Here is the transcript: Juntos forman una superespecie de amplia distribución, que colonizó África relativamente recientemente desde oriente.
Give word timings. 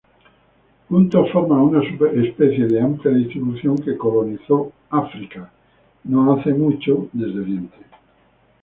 Juntos 0.89 1.31
forman 1.31 1.59
una 1.59 1.87
superespecie 1.87 2.65
de 2.65 2.81
amplia 2.81 3.13
distribución, 3.15 3.77
que 3.77 3.95
colonizó 3.97 4.71
África 4.89 5.51
relativamente 6.03 6.51
recientemente 6.51 7.09
desde 7.13 7.39
oriente. 7.39 7.77